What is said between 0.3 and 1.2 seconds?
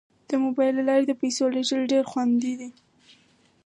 موبایل له لارې د